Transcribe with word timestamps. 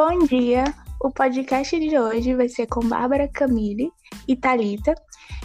Bom 0.00 0.16
dia! 0.20 0.62
O 1.00 1.10
podcast 1.10 1.76
de 1.76 1.98
hoje 1.98 2.32
vai 2.32 2.48
ser 2.48 2.68
com 2.68 2.88
Bárbara 2.88 3.28
Camille 3.34 3.90
e 4.28 4.36
Talita. 4.36 4.94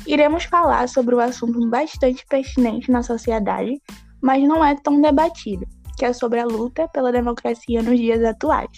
Iremos 0.06 0.44
falar 0.44 0.88
sobre 0.88 1.16
um 1.16 1.20
assunto 1.20 1.68
bastante 1.68 2.24
pertinente 2.28 2.92
na 2.92 3.02
sociedade, 3.02 3.82
mas 4.22 4.44
não 4.44 4.64
é 4.64 4.76
tão 4.76 5.02
debatido, 5.02 5.66
que 5.98 6.06
é 6.06 6.14
sobre 6.14 6.40
a 6.40 6.46
luta 6.46 6.88
pela 6.90 7.12
democracia 7.12 7.82
nos 7.82 7.98
dias 7.98 8.24
atuais. 8.24 8.70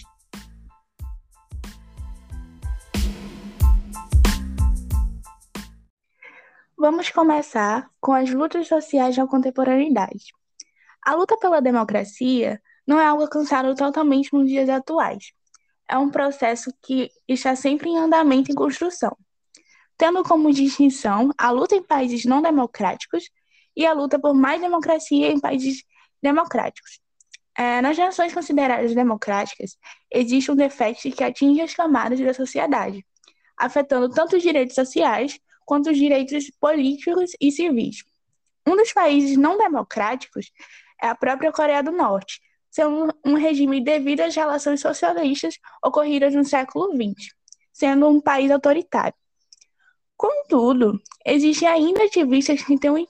Vamos 6.78 7.10
começar 7.10 7.90
com 8.00 8.14
as 8.14 8.30
lutas 8.30 8.66
sociais 8.66 9.14
na 9.14 9.26
contemporaneidade. 9.26 10.32
A 11.04 11.14
luta 11.14 11.36
pela 11.36 11.60
democracia 11.60 12.62
não 12.86 12.98
é 12.98 13.04
algo 13.04 13.24
alcançado 13.24 13.74
totalmente 13.74 14.32
nos 14.32 14.48
dias 14.48 14.70
atuais. 14.70 15.36
É 15.88 15.96
um 15.96 16.10
processo 16.10 16.72
que 16.82 17.10
está 17.28 17.54
sempre 17.54 17.88
em 17.88 17.98
andamento 17.98 18.50
e 18.50 18.54
construção, 18.54 19.16
tendo 19.96 20.22
como 20.24 20.52
distinção 20.52 21.30
a 21.38 21.50
luta 21.50 21.76
em 21.76 21.82
países 21.82 22.24
não 22.24 22.42
democráticos 22.42 23.30
e 23.76 23.86
a 23.86 23.92
luta 23.92 24.18
por 24.18 24.34
mais 24.34 24.60
democracia 24.60 25.30
em 25.30 25.38
países 25.38 25.84
democráticos. 26.22 27.00
É, 27.56 27.80
nas 27.80 27.96
nações 27.96 28.34
consideradas 28.34 28.94
democráticas, 28.94 29.78
existe 30.12 30.50
um 30.50 30.56
defeito 30.56 31.10
que 31.10 31.24
atinge 31.24 31.62
as 31.62 31.74
camadas 31.74 32.20
da 32.20 32.34
sociedade, 32.34 33.04
afetando 33.56 34.10
tanto 34.10 34.36
os 34.36 34.42
direitos 34.42 34.74
sociais 34.74 35.38
quanto 35.64 35.90
os 35.90 35.96
direitos 35.96 36.50
políticos 36.60 37.30
e 37.40 37.50
civis. 37.50 38.04
Um 38.66 38.76
dos 38.76 38.92
países 38.92 39.36
não 39.38 39.56
democráticos 39.56 40.50
é 41.00 41.08
a 41.08 41.14
própria 41.14 41.52
Coreia 41.52 41.82
do 41.82 41.92
Norte, 41.92 42.40
sendo 42.70 43.14
um 43.24 43.34
regime 43.34 43.82
devido 43.82 44.20
às 44.20 44.34
relações 44.34 44.80
socialistas 44.80 45.58
ocorridas 45.84 46.34
no 46.34 46.44
século 46.44 46.92
XX, 46.94 47.34
sendo 47.72 48.08
um 48.08 48.20
país 48.20 48.50
autoritário. 48.50 49.14
Contudo, 50.16 51.00
existem 51.24 51.68
ainda 51.68 52.04
ativistas 52.04 52.62
que 52.62 52.78
têm 52.78 52.90
o, 52.90 53.08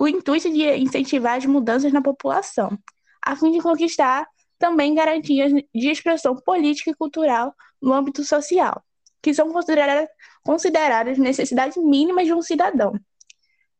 o 0.00 0.08
intuito 0.08 0.50
de 0.50 0.76
incentivar 0.76 1.36
as 1.36 1.46
mudanças 1.46 1.92
na 1.92 2.02
população, 2.02 2.78
a 3.22 3.36
fim 3.36 3.52
de 3.52 3.60
conquistar 3.60 4.26
também 4.58 4.94
garantias 4.94 5.52
de 5.52 5.88
expressão 5.88 6.34
política 6.36 6.90
e 6.90 6.94
cultural 6.94 7.54
no 7.80 7.92
âmbito 7.92 8.24
social, 8.24 8.82
que 9.22 9.32
são 9.32 9.52
consideradas, 9.52 10.08
consideradas 10.42 11.18
necessidades 11.18 11.76
mínimas 11.76 12.26
de 12.26 12.34
um 12.34 12.42
cidadão. 12.42 12.98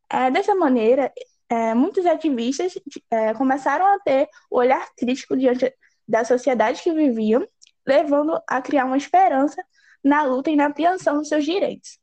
É, 0.09 0.31
dessa 0.31 0.55
maneira, 0.55 1.11
é, 1.49 1.73
muitos 1.73 2.05
ativistas 2.05 2.77
é, 3.09 3.33
começaram 3.33 3.85
a 3.85 3.99
ter 3.99 4.29
o 4.49 4.57
olhar 4.57 4.87
crítico 4.95 5.35
diante 5.35 5.73
da 6.07 6.23
sociedade 6.23 6.81
que 6.81 6.93
viviam, 6.93 7.45
levando 7.85 8.39
a 8.47 8.61
criar 8.61 8.85
uma 8.85 8.97
esperança 8.97 9.63
na 10.03 10.23
luta 10.23 10.51
e 10.51 10.55
na 10.55 10.67
ampliação 10.67 11.17
dos 11.17 11.27
seus 11.27 11.43
direitos. 11.43 11.99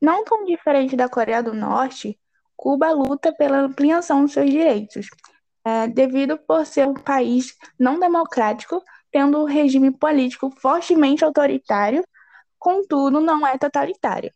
Não 0.00 0.24
tão 0.24 0.44
diferente 0.44 0.96
da 0.96 1.08
Coreia 1.08 1.42
do 1.42 1.54
Norte, 1.54 2.18
Cuba 2.56 2.90
luta 2.90 3.32
pela 3.32 3.58
ampliação 3.58 4.22
dos 4.22 4.32
seus 4.32 4.50
direitos, 4.50 5.06
é, 5.64 5.86
devido 5.86 6.36
por 6.38 6.66
ser 6.66 6.88
um 6.88 6.94
país 6.94 7.56
não 7.78 8.00
democrático, 8.00 8.82
tendo 9.12 9.40
um 9.40 9.44
regime 9.44 9.92
político 9.92 10.50
fortemente 10.50 11.24
autoritário, 11.24 12.04
contudo 12.58 13.20
não 13.20 13.46
é 13.46 13.56
totalitário. 13.56 14.32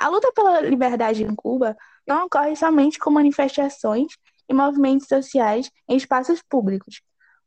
A 0.00 0.08
luta 0.08 0.32
pela 0.32 0.62
liberdade 0.62 1.22
em 1.22 1.34
Cuba 1.34 1.76
não 2.08 2.24
ocorre 2.24 2.56
somente 2.56 2.98
com 2.98 3.10
manifestações 3.10 4.16
e 4.48 4.54
movimentos 4.54 5.06
sociais 5.06 5.70
em 5.86 5.94
espaços 5.94 6.40
públicos, 6.40 7.02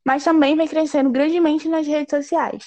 mas 0.05 0.23
também 0.23 0.55
vem 0.55 0.67
crescendo 0.67 1.09
grandemente 1.09 1.67
nas 1.67 1.87
redes 1.87 2.11
sociais. 2.11 2.65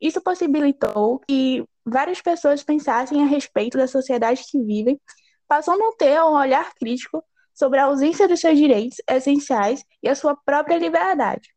Isso 0.00 0.20
possibilitou 0.20 1.18
que 1.26 1.64
várias 1.84 2.22
pessoas 2.22 2.62
pensassem 2.62 3.20
a 3.20 3.26
respeito 3.26 3.76
da 3.76 3.88
sociedade 3.88 4.44
que 4.48 4.62
vivem, 4.62 5.00
passando 5.48 5.82
a 5.82 5.96
ter 5.96 6.22
um 6.22 6.36
olhar 6.36 6.72
crítico 6.74 7.24
sobre 7.52 7.80
a 7.80 7.86
ausência 7.86 8.28
dos 8.28 8.38
seus 8.38 8.56
direitos 8.56 8.98
essenciais 9.10 9.84
e 10.00 10.08
a 10.08 10.14
sua 10.14 10.36
própria 10.36 10.78
liberdade. 10.78 11.48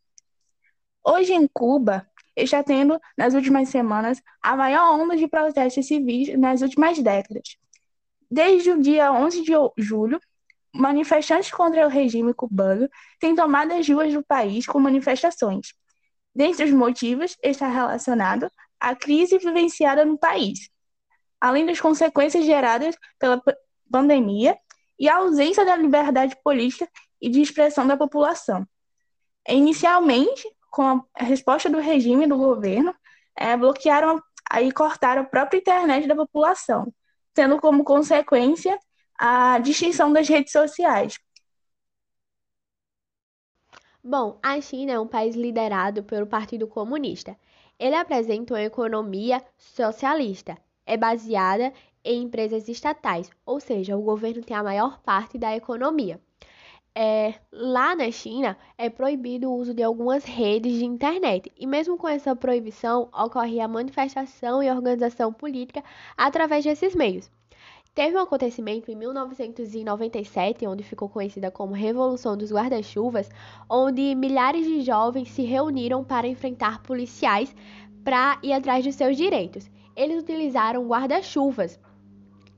Hoje 1.05 1.31
em 1.31 1.47
Cuba, 1.53 2.09
está 2.35 2.63
tendo, 2.63 2.99
nas 3.17 3.33
últimas 3.33 3.69
semanas, 3.69 4.21
a 4.41 4.55
maior 4.55 4.99
onda 4.99 5.15
de 5.15 5.27
protestos 5.27 5.87
civis 5.87 6.37
nas 6.37 6.61
últimas 6.61 6.99
décadas. 6.99 7.57
Desde 8.29 8.71
o 8.71 8.81
dia 8.81 9.11
11 9.11 9.43
de 9.43 9.53
julho, 9.77 10.19
manifestantes 10.73 11.51
contra 11.51 11.85
o 11.85 11.89
regime 11.89 12.33
cubano 12.33 12.89
têm 13.19 13.35
tomado 13.35 13.71
as 13.73 13.87
ruas 13.87 14.13
do 14.13 14.23
país 14.23 14.65
com 14.65 14.79
manifestações. 14.79 15.73
Dentre 16.35 16.65
os 16.65 16.71
motivos 16.71 17.37
está 17.41 17.69
relacionado 17.69 18.51
à 18.79 18.93
crise 18.93 19.37
vivenciada 19.37 20.03
no 20.03 20.17
país, 20.17 20.69
além 21.39 21.65
das 21.65 21.79
consequências 21.79 22.45
geradas 22.45 22.97
pela 23.17 23.41
pandemia 23.89 24.57
e 24.99 25.07
a 25.07 25.17
ausência 25.17 25.63
da 25.63 25.75
liberdade 25.75 26.35
política 26.43 26.89
e 27.21 27.29
de 27.29 27.41
expressão 27.41 27.87
da 27.87 27.95
população. 27.95 28.67
Inicialmente, 29.47 30.43
com 30.75 31.01
a 31.13 31.23
resposta 31.23 31.69
do 31.69 31.79
regime 31.79 32.27
do 32.27 32.37
governo, 32.37 32.93
é, 33.33 33.55
bloquearam 33.55 34.21
e 34.61 34.69
cortaram 34.73 35.21
a 35.21 35.25
própria 35.25 35.59
internet 35.59 36.05
da 36.05 36.13
população, 36.13 36.93
tendo 37.33 37.57
como 37.61 37.81
consequência 37.85 38.77
a 39.17 39.57
distinção 39.59 40.11
das 40.11 40.27
redes 40.27 40.51
sociais. 40.51 41.17
Bom, 44.03 44.37
a 44.43 44.59
China 44.59 44.91
é 44.91 44.99
um 44.99 45.07
país 45.07 45.33
liderado 45.33 46.03
pelo 46.03 46.27
Partido 46.27 46.67
Comunista. 46.67 47.37
Ele 47.79 47.95
apresenta 47.95 48.53
uma 48.53 48.61
economia 48.61 49.41
socialista. 49.57 50.57
É 50.85 50.97
baseada 50.97 51.71
em 52.03 52.23
empresas 52.23 52.67
estatais, 52.67 53.31
ou 53.45 53.61
seja, 53.61 53.95
o 53.97 54.01
governo 54.01 54.43
tem 54.43 54.57
a 54.57 54.61
maior 54.61 54.99
parte 54.99 55.37
da 55.37 55.55
economia 55.55 56.19
é, 56.95 57.33
lá 57.51 57.93
na 57.93 58.09
China 58.09 58.57
é 58.77 58.89
proibido 58.89 59.49
o 59.49 59.55
uso 59.55 59.73
de 59.73 59.83
algumas 59.83 60.23
redes 60.23 60.73
de 60.73 60.85
internet. 60.85 61.51
E 61.59 61.67
mesmo 61.67 61.97
com 61.97 62.07
essa 62.07 62.33
proibição, 62.35 63.09
ocorre 63.13 63.59
a 63.59 63.67
manifestação 63.67 64.63
e 64.63 64.71
organização 64.71 65.33
política 65.33 65.83
através 66.15 66.63
desses 66.63 66.95
meios. 66.95 67.29
Teve 67.93 68.17
um 68.17 68.21
acontecimento 68.21 68.91
em 68.91 68.95
1997, 68.95 70.67
onde 70.67 70.83
ficou 70.83 71.07
conhecida 71.07 71.49
como 71.49 71.73
Revolução 71.73 72.35
dos 72.35 72.51
Guarda-Chuvas, 72.51 73.29
onde 73.69 74.15
milhares 74.15 74.65
de 74.65 74.81
jovens 74.81 75.29
se 75.31 75.43
reuniram 75.43 76.03
para 76.03 76.27
enfrentar 76.27 76.81
policiais 76.81 77.55
para 78.03 78.37
ir 78.43 78.51
atrás 78.51 78.83
de 78.83 78.91
seus 78.91 79.15
direitos. 79.15 79.69
Eles 79.95 80.21
utilizaram 80.21 80.85
guarda-chuvas 80.85 81.79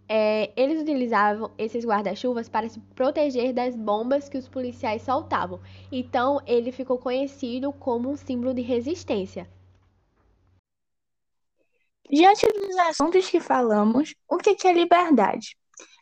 é, 0.09 0.51
eles 0.55 0.81
utilizavam 0.81 1.51
esses 1.57 1.85
guarda-chuvas 1.85 2.47
para 2.47 2.69
se 2.69 2.79
proteger 2.95 3.53
das 3.53 3.75
bombas 3.75 4.29
que 4.29 4.37
os 4.37 4.47
policiais 4.47 5.01
soltavam. 5.01 5.59
Então, 5.91 6.41
ele 6.45 6.71
ficou 6.71 6.97
conhecido 6.97 7.73
como 7.73 8.09
um 8.09 8.15
símbolo 8.15 8.53
de 8.53 8.61
resistência. 8.61 9.49
Diante 12.09 12.47
dos 12.47 12.77
assuntos 12.77 13.29
que 13.29 13.39
falamos, 13.41 14.15
o 14.29 14.37
que 14.37 14.55
é 14.65 14.73
liberdade? 14.73 15.57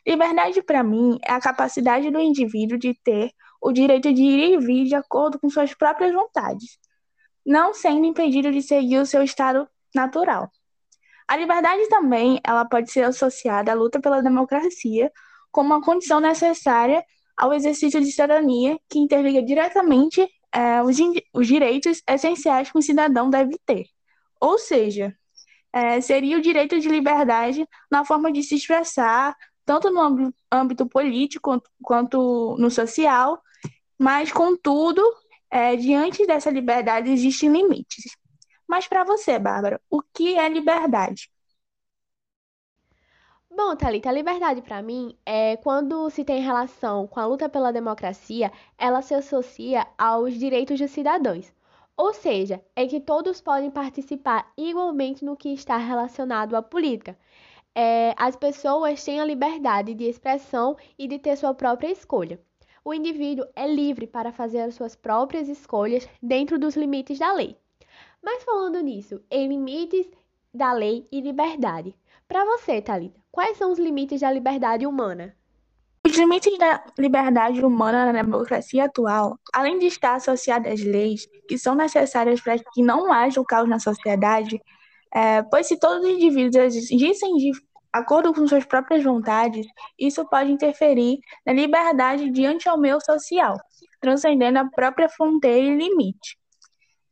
Liberdade, 0.06 0.62
para 0.62 0.84
mim, 0.84 1.18
é 1.26 1.32
a 1.32 1.40
capacidade 1.40 2.10
do 2.12 2.20
indivíduo 2.20 2.78
de 2.78 2.94
ter 3.02 3.32
o 3.60 3.72
direito 3.72 4.12
de 4.12 4.22
ir 4.22 4.52
e 4.52 4.58
vir 4.58 4.84
de 4.84 4.94
acordo 4.94 5.40
com 5.40 5.50
suas 5.50 5.74
próprias 5.74 6.12
vontades, 6.12 6.78
não 7.44 7.74
sendo 7.74 8.06
impedido 8.06 8.52
de 8.52 8.62
seguir 8.62 8.98
o 8.98 9.06
seu 9.06 9.22
estado 9.22 9.68
natural. 9.92 10.48
A 11.28 11.36
liberdade 11.36 11.88
também 11.88 12.40
ela 12.44 12.64
pode 12.64 12.90
ser 12.90 13.02
associada 13.02 13.72
à 13.72 13.74
luta 13.74 14.00
pela 14.00 14.22
democracia 14.22 15.10
como 15.50 15.74
uma 15.74 15.82
condição 15.82 16.20
necessária 16.20 17.04
ao 17.36 17.52
exercício 17.52 18.00
de 18.00 18.10
cidadania 18.10 18.78
que 18.88 18.98
interliga 18.98 19.42
diretamente 19.42 20.26
é, 20.52 20.82
os, 20.82 20.96
os, 21.34 21.46
direitos 21.46 22.02
essenciais 22.08 22.70
que 22.70 22.78
um 22.78 22.82
cidadão 22.82 23.28
deve 23.28 23.58
ter. 23.66 23.84
Ou 24.40 24.58
seja, 24.58 25.14
é, 25.72 26.00
seria 26.00 26.38
o 26.38 26.40
direito 26.40 26.78
de 26.80 26.88
liberdade 26.88 27.66
na 27.90 28.04
forma 28.04 28.32
de 28.32 28.42
se 28.42 28.54
expressar, 28.54 29.36
tanto 29.64 29.90
no 29.90 30.32
âmbito 30.50 30.86
político 30.86 31.62
quanto, 31.82 32.56
no 32.58 32.70
social, 32.70 33.40
mas, 33.98 34.32
contudo, 34.32 35.02
é, 35.50 35.76
diante 35.76 36.26
dessa 36.26 36.50
liberdade 36.50 37.10
existem 37.10 37.50
limites. 37.50 38.16
Mas 38.66 38.86
para 38.88 39.04
você, 39.04 39.38
Bárbara, 39.38 39.80
o 39.90 40.00
que 40.02 40.36
é 40.38 40.48
liberdade? 40.48 41.30
Bom, 43.50 43.74
Thalita, 43.74 44.08
a 44.08 44.12
liberdade 44.12 44.62
para 44.62 44.80
mim 44.82 45.16
é 45.26 45.56
quando 45.56 46.08
se 46.10 46.24
tem 46.24 46.40
relação 46.42 47.06
com 47.08 47.18
a 47.18 47.26
luta 47.26 47.48
pela 47.48 47.72
democracia, 47.72 48.52
ela 48.78 49.02
se 49.02 49.14
associa 49.14 49.84
aos 49.98 50.34
direitos 50.34 50.78
dos 50.78 50.90
cidadãos. 50.92 51.52
Ou 51.96 52.12
seja, 52.14 52.62
é 52.76 52.86
que 52.86 53.00
todos 53.00 53.40
podem 53.40 53.68
participar 53.70 54.52
igualmente 54.56 55.24
no 55.24 55.36
que 55.36 55.48
está 55.48 55.76
relacionado 55.76 56.54
à 56.54 56.62
política. 56.62 57.18
É, 57.74 58.14
as 58.16 58.36
pessoas 58.36 59.02
têm 59.04 59.20
a 59.20 59.24
liberdade 59.24 59.94
de 59.94 60.04
expressão 60.04 60.76
e 60.98 61.08
de 61.08 61.18
ter 61.18 61.36
sua 61.36 61.54
própria 61.54 61.90
escolha. 61.90 62.40
O 62.84 62.94
indivíduo 62.94 63.46
é 63.56 63.66
livre 63.66 64.06
para 64.06 64.32
fazer 64.32 64.60
as 64.60 64.74
suas 64.74 64.94
próprias 64.96 65.48
escolhas 65.48 66.08
dentro 66.22 66.58
dos 66.58 66.76
limites 66.76 67.18
da 67.18 67.32
lei. 67.32 67.56
Mas 68.26 68.42
falando 68.42 68.80
nisso, 68.80 69.22
em 69.30 69.46
limites 69.46 70.10
da 70.52 70.72
lei 70.72 71.06
e 71.12 71.20
liberdade. 71.20 71.94
Para 72.26 72.44
você, 72.44 72.82
Thalita, 72.82 73.20
quais 73.30 73.56
são 73.56 73.70
os 73.70 73.78
limites 73.78 74.20
da 74.20 74.32
liberdade 74.32 74.84
humana? 74.84 75.36
Os 76.04 76.16
limites 76.16 76.58
da 76.58 76.84
liberdade 76.98 77.64
humana 77.64 78.10
na 78.10 78.22
democracia 78.22 78.86
atual, 78.86 79.38
além 79.54 79.78
de 79.78 79.86
estar 79.86 80.16
associados 80.16 80.72
às 80.72 80.82
leis 80.82 81.28
que 81.48 81.56
são 81.56 81.76
necessárias 81.76 82.40
para 82.40 82.58
que 82.58 82.82
não 82.82 83.12
haja 83.12 83.40
o 83.40 83.44
caos 83.44 83.68
na 83.68 83.78
sociedade, 83.78 84.60
é, 85.14 85.44
pois 85.44 85.68
se 85.68 85.78
todos 85.78 86.04
os 86.04 86.10
indivíduos 86.10 86.56
agissem 86.56 87.36
de 87.36 87.52
acordo 87.92 88.34
com 88.34 88.44
suas 88.48 88.64
próprias 88.64 89.04
vontades, 89.04 89.64
isso 89.96 90.28
pode 90.28 90.50
interferir 90.50 91.20
na 91.46 91.52
liberdade 91.52 92.28
diante 92.30 92.68
ao 92.68 92.76
meio 92.76 92.98
social, 93.00 93.56
transcendendo 94.00 94.58
a 94.58 94.68
própria 94.68 95.08
fronteira 95.08 95.64
e 95.64 95.76
limite. 95.76 96.36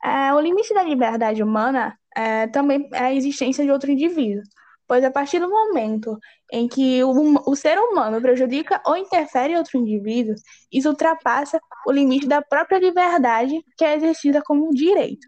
É, 0.04 0.34
o 0.34 0.40
limite 0.40 0.74
da 0.74 0.82
liberdade 0.82 1.42
humana 1.42 1.98
é, 2.14 2.46
também 2.48 2.86
é 2.92 3.04
a 3.04 3.14
existência 3.14 3.64
de 3.64 3.70
outro 3.70 3.90
indivíduo, 3.90 4.42
pois 4.86 5.02
a 5.02 5.10
partir 5.10 5.38
do 5.38 5.48
momento 5.48 6.18
em 6.52 6.68
que 6.68 7.02
o, 7.02 7.50
o 7.50 7.56
ser 7.56 7.78
humano 7.78 8.20
prejudica 8.20 8.82
ou 8.86 8.98
interfere 8.98 9.54
em 9.54 9.56
outro 9.56 9.78
indivíduo, 9.78 10.34
isso 10.70 10.90
ultrapassa 10.90 11.58
o 11.86 11.90
limite 11.90 12.28
da 12.28 12.42
própria 12.42 12.78
liberdade 12.78 13.64
que 13.78 13.84
é 13.84 13.94
exercida 13.94 14.42
como 14.42 14.68
um 14.68 14.70
direito. 14.70 15.26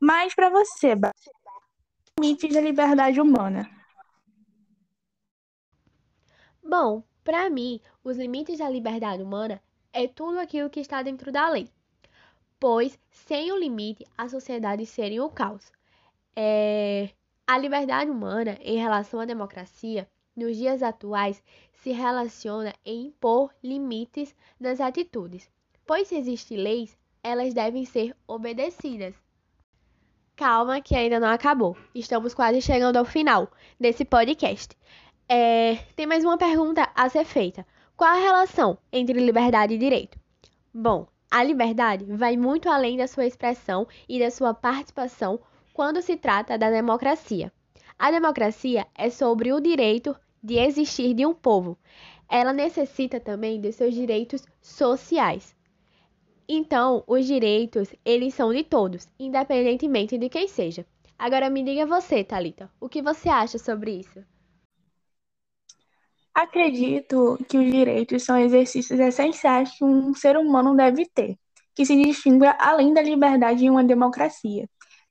Mas 0.00 0.32
para 0.32 0.48
você, 0.48 0.94
limites 2.20 2.54
da 2.54 2.60
liberdade 2.60 3.20
humana? 3.20 3.68
Bom, 6.62 7.02
para 7.24 7.50
mim, 7.50 7.80
os 8.04 8.16
limites 8.16 8.58
da 8.58 8.70
liberdade 8.70 9.24
humana 9.24 9.60
é 9.92 10.06
tudo 10.06 10.38
aquilo 10.38 10.70
que 10.70 10.78
está 10.78 11.02
dentro 11.02 11.32
da 11.32 11.48
lei, 11.48 11.68
pois 12.58 12.98
sem 13.10 13.52
o 13.52 13.58
limite 13.58 14.06
a 14.16 14.28
sociedade 14.28 14.84
seria 14.86 15.24
o 15.24 15.30
caos. 15.30 15.72
É, 16.34 17.10
a 17.46 17.56
liberdade 17.56 18.10
humana 18.10 18.58
em 18.60 18.76
relação 18.76 19.20
à 19.20 19.24
democracia, 19.24 20.08
nos 20.36 20.56
dias 20.56 20.82
atuais, 20.82 21.42
se 21.72 21.90
relaciona 21.90 22.74
em 22.84 23.06
impor 23.06 23.52
limites 23.62 24.34
nas 24.58 24.80
atitudes, 24.80 25.50
pois 25.86 26.08
se 26.08 26.16
existem 26.16 26.58
leis, 26.58 26.98
elas 27.22 27.54
devem 27.54 27.84
ser 27.84 28.16
obedecidas. 28.26 29.14
Calma, 30.36 30.80
que 30.80 30.94
ainda 30.94 31.18
não 31.18 31.28
acabou. 31.28 31.76
Estamos 31.94 32.32
quase 32.32 32.60
chegando 32.62 32.96
ao 32.96 33.04
final 33.04 33.50
desse 33.78 34.04
podcast. 34.04 34.76
É, 35.28 35.76
tem 35.96 36.06
mais 36.06 36.24
uma 36.24 36.38
pergunta 36.38 36.88
a 36.94 37.08
ser 37.08 37.24
feita. 37.24 37.66
Qual 37.96 38.08
a 38.08 38.20
relação 38.20 38.78
entre 38.92 39.18
liberdade 39.18 39.74
e 39.74 39.78
direito? 39.78 40.16
Bom, 40.72 41.08
a 41.30 41.42
liberdade 41.42 42.04
vai 42.04 42.36
muito 42.36 42.68
além 42.68 42.96
da 42.96 43.06
sua 43.06 43.26
expressão 43.26 43.86
e 44.08 44.18
da 44.18 44.30
sua 44.30 44.54
participação 44.54 45.38
quando 45.74 46.00
se 46.00 46.16
trata 46.16 46.56
da 46.56 46.70
democracia. 46.70 47.52
A 47.98 48.10
democracia 48.10 48.86
é 48.94 49.10
sobre 49.10 49.52
o 49.52 49.60
direito 49.60 50.16
de 50.42 50.58
existir 50.58 51.14
de 51.14 51.26
um 51.26 51.34
povo. 51.34 51.76
Ela 52.28 52.52
necessita 52.52 53.20
também 53.20 53.60
de 53.60 53.72
seus 53.72 53.94
direitos 53.94 54.46
sociais. 54.62 55.54
Então, 56.48 57.04
os 57.06 57.26
direitos, 57.26 57.94
eles 58.04 58.34
são 58.34 58.52
de 58.52 58.64
todos, 58.64 59.06
independentemente 59.18 60.16
de 60.16 60.28
quem 60.28 60.48
seja. 60.48 60.86
Agora 61.18 61.50
me 61.50 61.62
diga 61.62 61.84
você, 61.84 62.24
Talita, 62.24 62.70
o 62.80 62.88
que 62.88 63.02
você 63.02 63.28
acha 63.28 63.58
sobre 63.58 63.90
isso? 63.90 64.24
Acredito 66.38 67.36
que 67.48 67.58
os 67.58 67.68
direitos 67.68 68.22
são 68.22 68.38
exercícios 68.38 69.00
essenciais 69.00 69.76
que 69.76 69.84
um 69.84 70.14
ser 70.14 70.36
humano 70.36 70.76
deve 70.76 71.04
ter, 71.12 71.36
que 71.74 71.84
se 71.84 72.00
distingue 72.00 72.46
além 72.60 72.94
da 72.94 73.02
liberdade 73.02 73.64
em 73.64 73.70
uma 73.70 73.82
democracia 73.82 74.68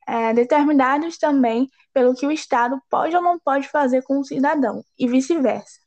é, 0.07 0.33
determinados 0.33 1.18
também 1.18 1.68
pelo 1.94 2.15
que 2.15 2.25
o 2.25 2.31
Estado 2.31 2.81
pode 2.89 3.13
ou 3.13 3.21
não 3.21 3.38
pode 3.38 3.68
fazer 3.68 4.03
com 4.03 4.19
o 4.19 4.24
cidadão, 4.24 4.81
e 4.97 5.06
vice-versa. 5.06 5.81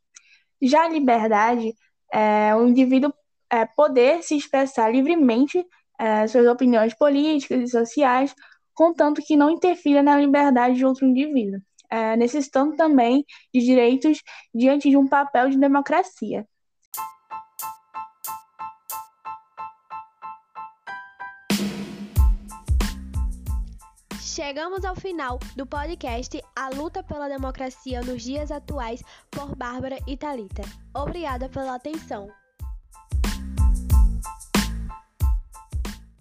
Já 0.61 0.85
a 0.85 0.89
liberdade 0.91 1.73
é 2.13 2.55
o 2.55 2.67
indivíduo 2.67 3.11
é, 3.49 3.65
poder 3.65 4.23
se 4.23 4.37
expressar 4.37 4.93
livremente 4.93 5.65
é, 5.99 6.27
suas 6.27 6.47
opiniões 6.49 6.93
políticas 6.93 7.63
e 7.63 7.67
sociais, 7.67 8.35
contanto 8.75 9.23
que 9.27 9.39
não 9.39 9.49
interfira 9.49 10.03
na 10.03 10.21
liberdade 10.21 10.77
de 10.77 10.85
outro 10.85 11.07
indivíduo, 11.07 11.63
é, 11.91 12.17
necessitando 12.17 12.77
também 12.77 13.25
de 13.53 13.61
direitos 13.61 14.23
diante 14.55 14.89
de 14.89 14.97
um 14.97 15.09
papel 15.09 15.51
de 15.51 15.59
democracia. 15.59 16.47
Chegamos 24.21 24.85
ao 24.85 24.97
final 24.97 25.39
do 25.55 25.67
podcast 25.67 26.41
A 26.57 26.71
Luta 26.71 27.03
pela 27.03 27.29
Democracia 27.29 28.01
nos 28.01 28.23
Dias 28.23 28.51
Atuais 28.51 29.03
por 29.31 29.55
Bárbara 29.55 29.99
e 30.07 30.17
Talita. 30.17 30.63
Obrigada 30.95 31.49
pela 31.49 31.75
atenção. 31.75 32.40